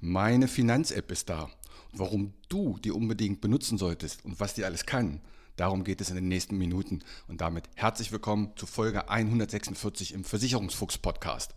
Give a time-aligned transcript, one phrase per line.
[0.00, 1.50] Meine Finanz-App ist da.
[1.92, 5.20] Warum du die unbedingt benutzen solltest und was die alles kann,
[5.56, 7.00] darum geht es in den nächsten Minuten.
[7.26, 11.52] Und damit herzlich willkommen zu Folge 146 im Versicherungsfuchs-Podcast.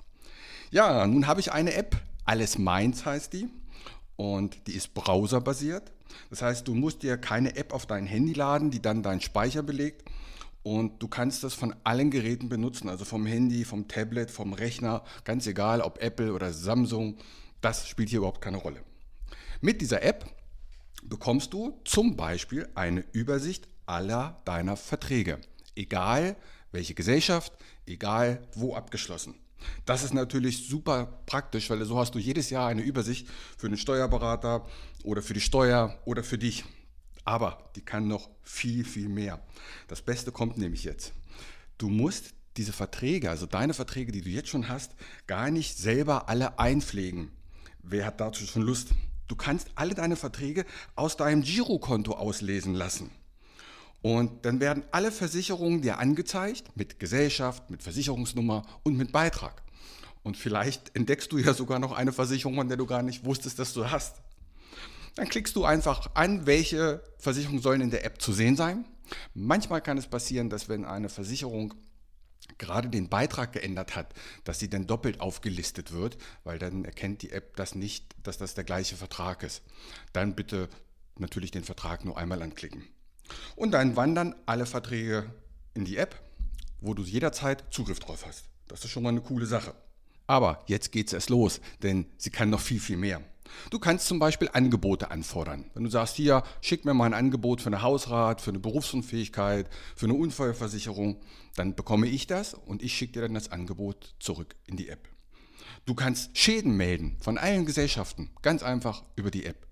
[0.72, 3.48] Ja, nun habe ich eine App, Alles Meins heißt die.
[4.16, 5.91] Und die ist browserbasiert.
[6.32, 9.62] Das heißt, du musst dir keine App auf dein Handy laden, die dann deinen Speicher
[9.62, 10.10] belegt.
[10.63, 15.04] Und du kannst das von allen Geräten benutzen, also vom Handy, vom Tablet, vom Rechner,
[15.26, 17.18] ganz egal, ob Apple oder Samsung.
[17.61, 18.83] Das spielt hier überhaupt keine Rolle.
[19.61, 20.25] Mit dieser App
[21.03, 25.40] bekommst du zum Beispiel eine Übersicht aller deiner Verträge,
[25.76, 26.35] egal
[26.71, 27.53] welche Gesellschaft,
[27.85, 29.35] egal wo abgeschlossen.
[29.85, 33.77] Das ist natürlich super praktisch, weil so hast du jedes Jahr eine Übersicht für einen
[33.77, 34.65] Steuerberater
[35.03, 36.63] oder für die Steuer oder für dich.
[37.23, 39.40] Aber die kann noch viel, viel mehr.
[39.87, 41.13] Das Beste kommt nämlich jetzt.
[41.77, 44.96] Du musst diese Verträge, also deine Verträge, die du jetzt schon hast,
[45.27, 47.31] gar nicht selber alle einpflegen.
[47.84, 48.90] Wer hat dazu schon Lust?
[49.27, 50.65] Du kannst alle deine Verträge
[50.96, 53.10] aus deinem Girokonto auslesen lassen.
[54.01, 59.62] Und dann werden alle Versicherungen dir angezeigt mit Gesellschaft, mit Versicherungsnummer und mit Beitrag.
[60.24, 63.59] Und vielleicht entdeckst du ja sogar noch eine Versicherung, von der du gar nicht wusstest,
[63.59, 64.18] dass du hast.
[65.16, 68.85] Dann klickst du einfach an, welche Versicherungen sollen in der App zu sehen sein.
[69.34, 71.74] Manchmal kann es passieren, dass wenn eine Versicherung
[72.57, 74.13] gerade den Beitrag geändert hat,
[74.44, 78.53] dass sie dann doppelt aufgelistet wird, weil dann erkennt die App das nicht, dass das
[78.53, 79.63] der gleiche Vertrag ist.
[80.13, 80.69] Dann bitte
[81.17, 82.84] natürlich den Vertrag nur einmal anklicken.
[83.56, 85.34] Und dann wandern alle Verträge
[85.73, 86.22] in die App,
[86.81, 88.46] wo du jederzeit Zugriff drauf hast.
[88.68, 89.74] Das ist schon mal eine coole Sache.
[90.28, 93.22] Aber jetzt geht es erst los, denn sie kann noch viel, viel mehr.
[93.69, 95.69] Du kannst zum Beispiel Angebote anfordern.
[95.73, 99.69] Wenn du sagst, hier, schick mir mal ein Angebot für eine Hausrat, für eine Berufsunfähigkeit,
[99.95, 101.22] für eine Unfallversicherung,
[101.56, 105.07] dann bekomme ich das und ich schicke dir dann das Angebot zurück in die App.
[105.85, 109.68] Du kannst Schäden melden von allen Gesellschaften, ganz einfach über die App.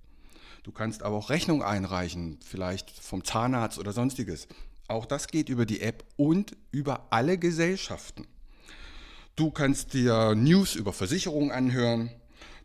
[0.63, 4.47] Du kannst aber auch Rechnung einreichen, vielleicht vom Zahnarzt oder sonstiges.
[4.87, 8.27] Auch das geht über die App und über alle Gesellschaften.
[9.35, 12.11] Du kannst dir News über Versicherungen anhören.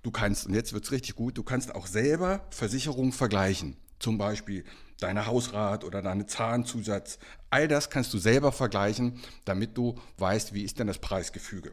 [0.05, 3.79] Du kannst, und jetzt wird es richtig gut, du kannst auch selber Versicherungen vergleichen.
[3.99, 4.63] Zum Beispiel
[5.01, 7.19] deine Hausrat oder deine Zahnzusatz.
[7.49, 11.73] All das kannst du selber vergleichen, damit du weißt, wie ist denn das Preisgefüge.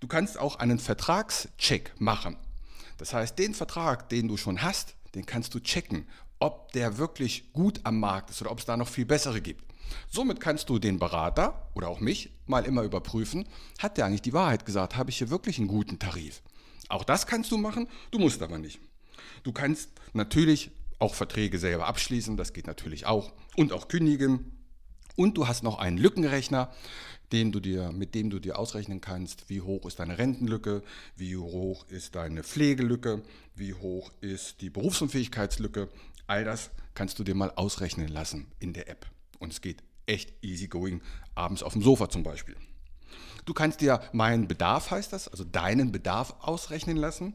[0.00, 2.36] Du kannst auch einen Vertragscheck machen.
[2.98, 6.08] Das heißt, den Vertrag, den du schon hast, den kannst du checken,
[6.40, 9.64] ob der wirklich gut am Markt ist oder ob es da noch viel bessere gibt.
[10.10, 13.46] Somit kannst du den Berater oder auch mich mal immer überprüfen,
[13.78, 16.42] hat der eigentlich die Wahrheit gesagt, habe ich hier wirklich einen guten Tarif?
[16.88, 18.80] Auch das kannst du machen, du musst aber nicht.
[19.42, 24.52] Du kannst natürlich auch Verträge selber abschließen, das geht natürlich auch, und auch kündigen.
[25.16, 26.72] Und du hast noch einen Lückenrechner,
[27.32, 30.82] den du dir, mit dem du dir ausrechnen kannst, wie hoch ist deine Rentenlücke,
[31.16, 33.22] wie hoch ist deine Pflegelücke,
[33.54, 35.88] wie hoch ist die Berufsunfähigkeitslücke.
[36.26, 39.06] All das kannst du dir mal ausrechnen lassen in der App.
[39.38, 41.00] Und es geht echt easy going,
[41.34, 42.56] abends auf dem Sofa zum Beispiel.
[43.44, 47.34] Du kannst dir meinen Bedarf, heißt das, also deinen Bedarf ausrechnen lassen,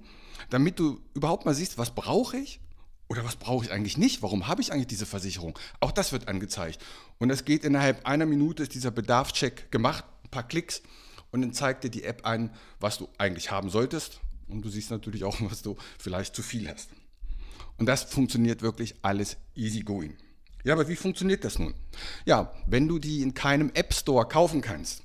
[0.50, 2.59] damit du überhaupt mal siehst, was brauche ich
[3.08, 4.22] oder was brauche ich eigentlich nicht?
[4.22, 5.58] Warum habe ich eigentlich diese Versicherung?
[5.80, 6.81] Auch das wird angezeigt.
[7.18, 10.81] Und es geht innerhalb einer Minute, ist dieser Bedarfscheck gemacht, ein paar Klicks
[11.31, 14.20] und dann zeigt dir die App an, was du eigentlich haben solltest.
[14.47, 16.90] Und du siehst natürlich auch, was du vielleicht zu viel hast.
[17.78, 20.18] Und das funktioniert wirklich alles easy going.
[20.64, 21.74] Ja, aber wie funktioniert das nun?
[22.26, 25.03] Ja, wenn du die in keinem App Store kaufen kannst,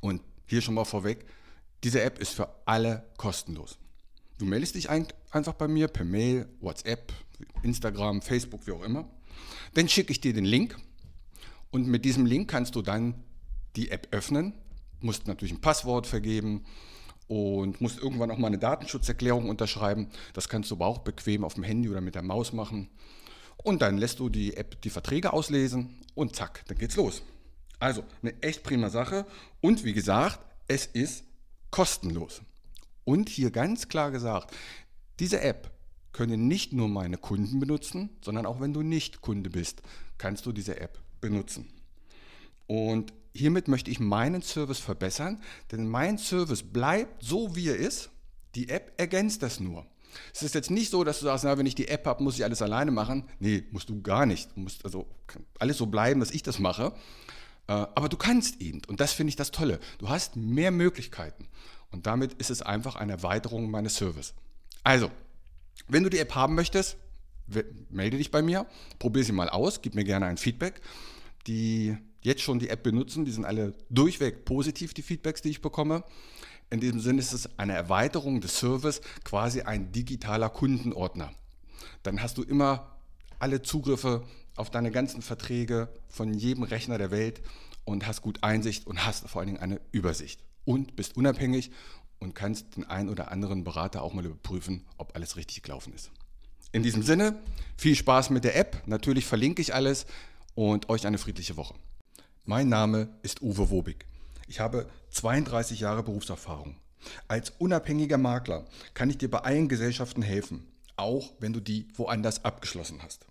[0.00, 1.26] und hier schon mal vorweg,
[1.84, 3.78] diese App ist für alle kostenlos.
[4.38, 7.12] Du meldest dich einfach bei mir per Mail, WhatsApp,
[7.62, 9.08] Instagram, Facebook, wie auch immer.
[9.74, 10.76] Dann schicke ich dir den Link
[11.70, 13.14] und mit diesem Link kannst du dann
[13.76, 14.54] die App öffnen,
[15.00, 16.64] musst natürlich ein Passwort vergeben
[17.28, 20.08] und musst irgendwann auch mal eine Datenschutzerklärung unterschreiben.
[20.32, 22.88] Das kannst du aber auch bequem auf dem Handy oder mit der Maus machen.
[23.58, 27.22] Und dann lässt du die App die Verträge auslesen und zack, dann geht's los.
[27.78, 29.26] Also eine echt prima Sache.
[29.60, 31.24] Und wie gesagt, es ist
[31.70, 32.42] kostenlos.
[33.04, 34.54] Und hier ganz klar gesagt,
[35.20, 35.70] diese App
[36.12, 39.82] können nicht nur meine Kunden benutzen, sondern auch wenn du nicht Kunde bist,
[40.18, 41.68] kannst du diese App benutzen.
[42.66, 45.40] Und hiermit möchte ich meinen Service verbessern,
[45.70, 48.10] denn mein Service bleibt so, wie er ist.
[48.54, 49.86] Die App ergänzt das nur.
[50.34, 52.36] Es ist jetzt nicht so, dass du sagst, na, wenn ich die App habe, muss
[52.36, 53.24] ich alles alleine machen.
[53.38, 54.50] Nee, musst du gar nicht.
[54.56, 55.06] Du musst also
[55.58, 56.92] alles so bleiben, dass ich das mache.
[57.68, 58.82] Äh, aber du kannst eben.
[58.88, 59.78] Und das finde ich das Tolle.
[59.98, 61.46] Du hast mehr Möglichkeiten.
[61.90, 64.34] Und damit ist es einfach eine Erweiterung meines Service.
[64.82, 65.10] Also,
[65.86, 66.96] wenn du die App haben möchtest,
[67.88, 68.66] melde dich bei mir,
[68.98, 70.80] probier sie mal aus, gib mir gerne ein Feedback.
[71.46, 75.62] Die jetzt schon die App benutzen, die sind alle durchweg positiv, die Feedbacks, die ich
[75.62, 76.04] bekomme.
[76.70, 81.32] In diesem Sinne ist es eine Erweiterung des Service, quasi ein digitaler Kundenordner.
[82.02, 82.98] Dann hast du immer
[83.38, 84.24] alle Zugriffe
[84.58, 87.40] auf deine ganzen Verträge von jedem Rechner der Welt
[87.84, 90.40] und hast gut Einsicht und hast vor allen Dingen eine Übersicht.
[90.64, 91.70] Und bist unabhängig
[92.18, 96.10] und kannst den einen oder anderen Berater auch mal überprüfen, ob alles richtig gelaufen ist.
[96.72, 97.38] In diesem Sinne,
[97.76, 98.82] viel Spaß mit der App.
[98.86, 100.04] Natürlich verlinke ich alles
[100.54, 101.74] und euch eine friedliche Woche.
[102.44, 104.04] Mein Name ist Uwe Wobig.
[104.48, 106.76] Ich habe 32 Jahre Berufserfahrung.
[107.26, 110.66] Als unabhängiger Makler kann ich dir bei allen Gesellschaften helfen,
[110.96, 113.26] auch wenn du die woanders abgeschlossen hast.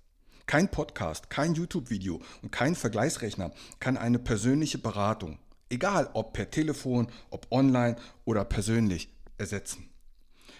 [0.47, 3.51] Kein Podcast, kein YouTube-Video und kein Vergleichsrechner
[3.81, 5.39] kann eine persönliche Beratung,
[5.69, 9.89] egal ob per Telefon, ob online oder persönlich, ersetzen.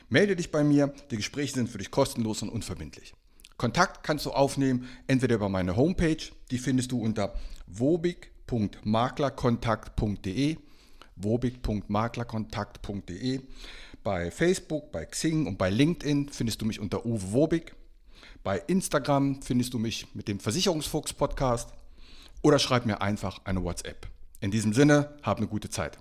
[0.10, 3.13] Melde dich bei mir, die Gespräche sind für dich kostenlos und unverbindlich.
[3.56, 6.18] Kontakt kannst du aufnehmen, entweder über meine Homepage,
[6.51, 7.34] die findest du unter
[7.68, 10.57] wobig.maklerkontakt.de
[11.16, 13.39] wobig.maklerkontakt.de
[14.04, 17.74] Bei Facebook, bei Xing und bei LinkedIn findest du mich unter Uwe Wobig.
[18.48, 21.74] Bei Instagram findest du mich mit dem Versicherungsfuchs Podcast
[22.42, 24.08] oder schreib mir einfach eine WhatsApp.
[24.40, 25.98] In diesem Sinne, hab eine gute Zeit.